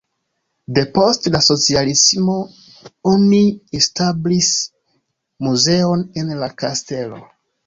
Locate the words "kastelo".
6.65-7.23